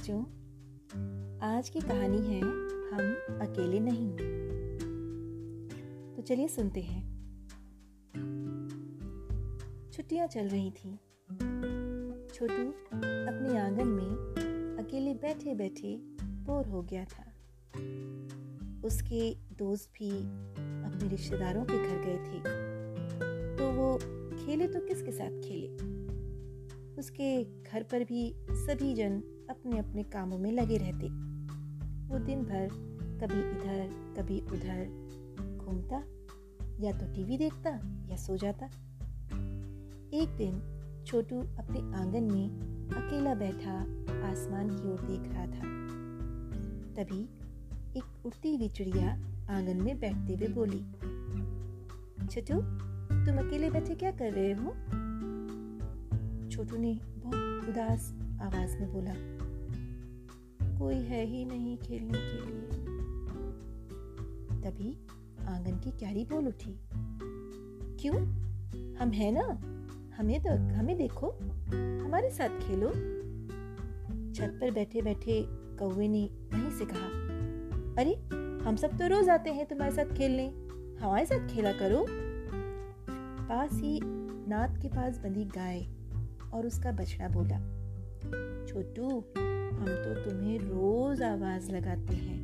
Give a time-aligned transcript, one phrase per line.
[0.00, 0.20] बच्चों,
[1.40, 2.40] आज की कहानी है
[2.90, 4.16] हम अकेले नहीं।
[6.16, 7.02] तो चलिए सुनते हैं।
[9.92, 10.94] छुट्टियाँ चल रही थी।
[12.34, 12.70] छोटू
[13.26, 14.10] अपने आँगन में
[14.84, 17.32] अकेले बैठे बैठे बोर हो गया था।
[18.84, 20.10] उसके दोस्त भी
[20.86, 22.40] अपने रिश्तेदारों के घर गए थे।
[23.56, 23.98] तो वो
[24.44, 25.68] खेले तो किसके साथ खेले?
[26.98, 31.08] उसके घर पर भी सभी जन अपने अपने कामों में लगे रहते।
[32.08, 32.68] वो दिन भर
[33.22, 34.84] कभी इधर, कभी उधर
[35.56, 35.96] घूमता,
[36.80, 37.70] या तो टीवी देखता,
[38.10, 38.66] या सो जाता।
[40.14, 40.76] एक दिन
[41.06, 42.48] छोटू अपने आँगन में
[42.90, 43.74] अकेला बैठा
[44.28, 45.68] आसमान की ओर देख रहा था।
[46.94, 47.22] तभी
[47.98, 49.10] एक उड़ती हुई चिड़िया
[49.50, 50.80] आँगन में बैठते हुए बोली,
[52.26, 52.60] छोटू,
[53.26, 54.70] तुम अकेले बैठे क्या कर रहे हो?
[56.48, 59.39] छोटू ने बहुत उदास आवाज़ में बोला
[60.80, 62.68] कोई है ही नहीं खेलने के लिए।
[64.60, 65.06] तभी
[65.46, 66.80] आँगन की क्यारी बोल उठी।
[68.00, 68.16] क्यों?
[68.96, 69.42] हम है ना?
[70.16, 71.30] हमें तो हमें देखो।
[72.06, 72.88] हमारे साथ खेलो।
[74.34, 77.06] छत पर बैठे बैठे कौवे ने वहीं से कहा,
[78.02, 78.14] अरे,
[78.64, 80.46] हम सब तो रोज आते हैं तुम्हारे साथ खेलने।
[81.00, 82.06] हमारे साथ खेला करो।
[83.48, 84.00] पास ही
[84.48, 85.86] नाथ के पास बंधी गाय
[86.54, 87.58] और उसका बछड़ा बोला,
[88.66, 89.24] छोटू
[89.80, 92.40] हम तो तुम्हें रोज आवाज़ लगाते हैं।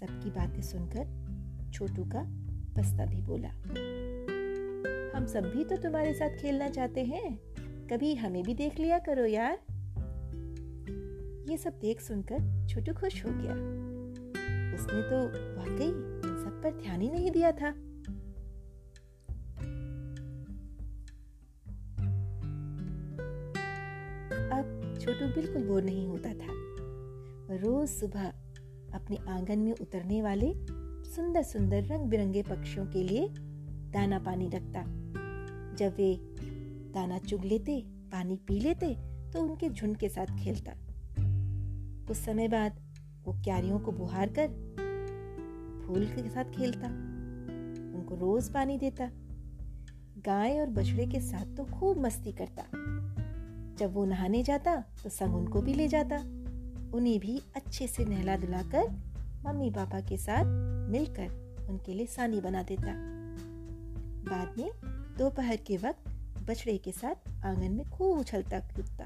[0.00, 1.06] सबकी बातें सुनकर
[1.72, 2.22] छोटू का
[2.76, 3.48] बस्ता भी बोला।
[5.18, 7.38] हम सब भी तो तुम्हारे साथ खेलना चाहते हैं।
[7.86, 9.58] कभी हमें भी देख लिया करो यार।
[11.50, 13.52] ये सब देख सुनकर छोटू खुश हो गया।
[14.74, 15.26] उसने तो
[15.58, 15.88] वाकई
[16.28, 17.74] इन सब पर ध्यान ही नहीं दिया था।
[25.00, 28.26] छोटू बिल्कुल बोर नहीं होता था। रोज सुबह
[28.94, 30.52] अपने आँगन में उतरने वाले
[31.06, 33.28] सुंदर सुंदर रंग बिरंगे पक्षियों के लिए
[33.92, 34.82] दाना पानी रखता।
[35.76, 36.14] जब वे
[36.94, 38.94] दाना चुग लेते, पानी पी लेते
[39.32, 40.72] तो उनके झुंड के साथ खेलता।
[42.06, 42.80] कुछ समय बाद
[43.24, 44.48] वो क्यारियों को बुहार कर
[45.86, 46.86] फूल के साथ खेलता।
[47.98, 49.10] उनको रोज पानी देता।
[50.26, 52.62] गाय और बछड़े के साथ तो खूब मस्ती करता।
[53.78, 56.16] जब वो नहाने जाता तो संग उनको भी ले जाता।
[56.96, 58.88] उन्हें भी अच्छे से नहला धुलाकर
[59.46, 60.44] मम्मी पापा के साथ
[60.90, 62.92] मिलकर उनके लिए सानी बना देता।
[64.30, 64.70] बाद में
[65.18, 66.08] दोपहर के वक्त
[66.42, 69.04] बछड़े के साथ आँगन में खूब उछलता कूदता।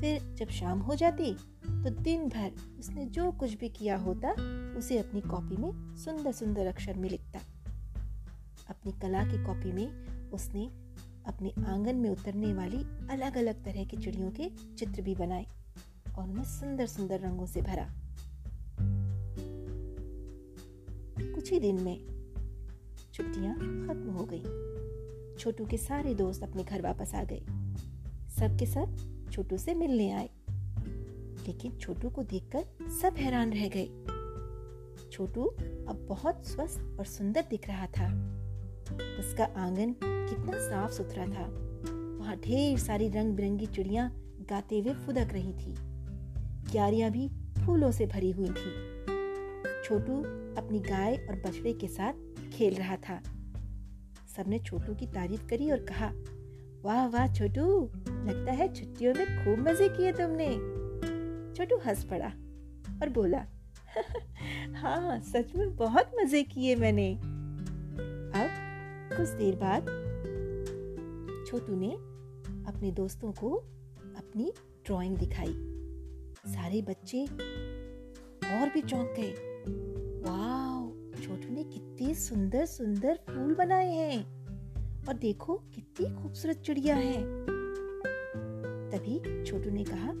[0.00, 1.34] फिर जब शाम हो जाती
[1.66, 4.30] तो दिन भर उसने जो कुछ भी किया होता,
[4.78, 7.38] उसे अपनी कॉपी में सुंदर सुंदर अक्षर में लिखता।
[8.70, 9.88] अपनी कला की कॉपी में
[10.30, 10.85] उसने
[11.26, 15.46] अपने आँगन में उतरने वाली अलग अलग तरह की चिड़ियों के चित्र भी बनाए
[16.18, 17.88] और उन्हें सुंदर सुंदर रंगों से भरा।
[21.34, 21.98] कुछ ही दिन में
[23.14, 24.42] छुट्टियाँ खत्म हो गई।
[25.38, 27.40] छोटू के सारे दोस्त अपने घर वापस आ गए।
[28.40, 28.96] सब के सब
[29.32, 30.30] छोटू से मिलने आए।
[31.46, 33.86] लेकिन छोटू को देखकर सब हैरान रह गए।
[35.12, 35.44] छोटू
[35.88, 38.06] अब बहुत स्वस्थ और सुंदर दिख रहा था।
[38.94, 39.94] उसका आँगन
[40.30, 41.46] कितना साफ़ सुथरा था।
[42.20, 44.10] वहाँ ढेर सारी रंग बिरंगी चिड़िया
[44.50, 45.74] गाते हुए फुदक रही थी।
[46.72, 47.28] क्यारियाँ भी
[47.66, 48.96] फूलों से भरी हुई थी।
[49.84, 50.20] छोटू
[50.60, 52.12] अपनी गाय और बछड़े के साथ
[52.52, 53.20] खेल रहा था।
[54.36, 56.12] सबने छोटू की तारीफ़ करी और कहा,
[56.84, 57.90] वाह वाह, छोटू!
[58.08, 60.48] लगता है छुट्टियों में खूब मज़े किए तुमने।
[61.54, 62.28] छोटू हंस पड़ा
[63.02, 63.46] और बोला
[64.74, 67.14] हाँ सच में बहुत मज़े किए मैंने।
[68.34, 68.48] अब
[69.16, 70.05] कुछ देर बाद
[71.46, 71.90] छोटू ने
[72.64, 73.54] अपने दोस्तों को
[74.16, 74.52] अपनी
[74.86, 75.54] ड्राइंग दिखाई।
[76.54, 77.24] सारे बच्चे
[78.60, 79.62] और भी चौंक गए।
[80.26, 80.86] वाह
[81.22, 84.36] छोटू ने कितने सुंदर सुंदर फूल बनाए हैं।
[85.08, 87.46] और देखो कितनी खूबसूरत चिड़िया है।
[88.90, 90.12] तभी छोटू ने कहा,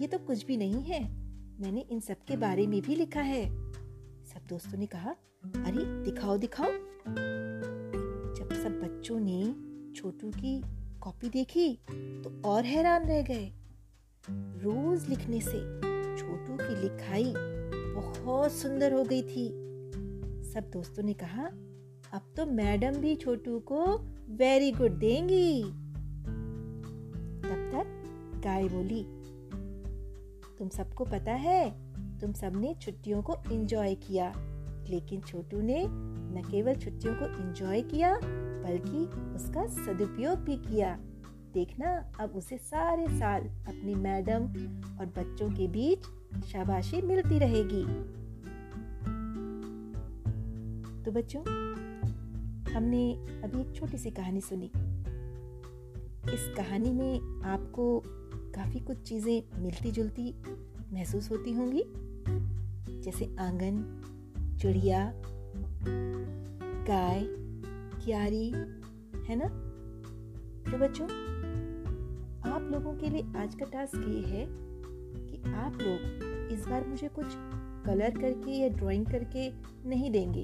[0.00, 1.02] ये तो कुछ भी नहीं है।
[1.60, 3.72] मैंने इन सब के बारे में भी लिखा है।
[4.24, 5.10] सब दोस्तों ने कहा,
[5.44, 6.72] अरे, दिखाओ दिखाओ।
[8.34, 10.60] जब सब बच्चों ने छोटू की
[11.00, 11.68] कॉपी देखी
[12.24, 13.52] तो और हैरान रह गए।
[14.62, 15.58] रोज लिखने से
[16.18, 17.32] छोटू की लिखाई
[17.94, 19.48] बहुत सुंदर हो गई थी।
[20.52, 21.44] सब दोस्तों ने कहा,
[22.12, 23.84] अब तो मैडम भी छोटू को
[24.36, 25.62] वेरी गुड देंगी।
[27.42, 29.02] तब तक गाय बोली,
[30.58, 31.70] तुम सबको पता है,
[32.20, 34.32] तुम सबने छुट्टियों को एंजॉय किया,
[34.88, 38.14] लेकिन छोटू ने न केवल छुट्टियों को एंजॉय किया
[38.64, 40.98] बल्कि उसका सदुपयोग भी किया।
[41.54, 44.42] देखना, अब उसे सारे साल अपनी मैडम
[44.98, 45.98] और बच्चों के बीच
[46.44, 47.84] शाबाशी मिलती रहेगी।
[51.04, 51.42] तो बच्चों,
[52.74, 53.12] हमने
[53.44, 54.70] अभी एक छोटी सी कहानी सुनी।
[56.34, 58.02] इस कहानी में आपको
[58.54, 60.34] काफ़ी कुछ चीज़ें मिलती जुलती
[60.92, 61.84] महसूस होती होंगी,
[63.02, 64.00] जैसे आँगन,
[64.60, 65.12] चिड़िया,
[66.88, 67.43] गाय
[68.04, 68.50] क्यारी
[69.28, 69.48] है ना?
[70.70, 71.06] तो बच्चों,
[72.52, 74.46] आप लोगों के लिए आज का टास्क ये है
[75.26, 76.00] कि आप लोग
[76.52, 77.26] इस बार मुझे कुछ
[77.86, 79.50] कलर करके या ड्राइंग करके
[79.88, 80.42] नहीं देंगे।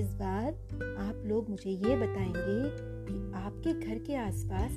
[0.00, 0.54] इस बार
[0.98, 2.70] आप लोग मुझे ये बताएँगे
[3.12, 4.70] कि आपके घर के आसपास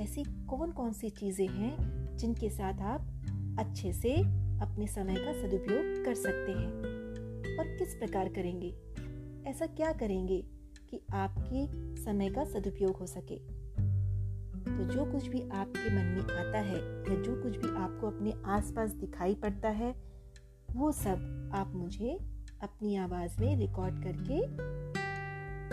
[0.00, 1.76] ऐसी कौन कौन सी चीज़ें हैं
[2.16, 3.00] जिनके साथ आप
[3.58, 4.14] अच्छे से
[4.60, 6.70] अपने समय का सदुपयोग कर सकते हैं
[7.58, 8.74] और किस प्रकार करेंगे?
[9.46, 10.55] ऐसा क्या करेंगे?
[10.96, 11.66] कि आपके
[12.04, 13.36] समय का सदुपयोग हो सके।
[14.64, 18.32] तो जो कुछ भी आपके मन में आता है या जो कुछ भी आपको अपने
[18.46, 19.94] आसपास दिखाई पड़ता है,
[20.72, 22.18] वो सब आप मुझे
[22.62, 24.40] अपनी आवाज़ में रिकॉर्ड करके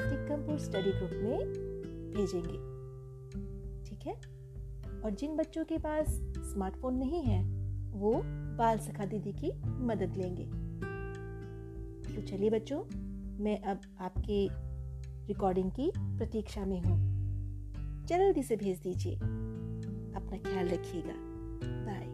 [0.09, 1.39] टिक्कमपुर स्टडी ग्रुप में
[2.13, 2.73] भेजेंगे।
[3.89, 4.13] ठीक है?
[5.01, 7.43] और जिन बच्चों के पास स्मार्टफ़ोन नहीं है,
[7.91, 8.21] वो
[8.57, 10.45] बाल सखा दीदी की मदद लेंगे।
[12.15, 12.83] तो चलिए बच्चों,
[13.43, 14.72] मैं अब आपके
[15.27, 17.13] रिकॉर्डिंग की प्रतीक्षा में हूँ।
[18.05, 19.15] जल्दी से भेज दीजिए।
[20.15, 21.13] अपना ख्याल रखिएगा।
[21.85, 22.12] बाय